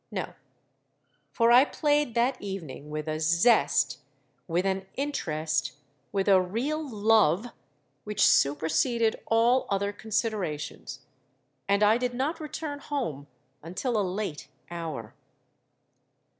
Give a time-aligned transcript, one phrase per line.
[0.09, 0.33] No:
[1.29, 7.49] for I played that evening with a zest—with an interest—with a real love,
[8.03, 11.01] which superseded all other considerations;
[11.69, 13.27] and I did not return home
[13.61, 15.13] until a late hour.